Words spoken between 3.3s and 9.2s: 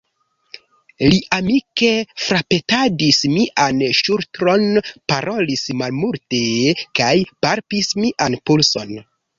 mian ŝultron, parolis malmulte kaj palpis mian pulson.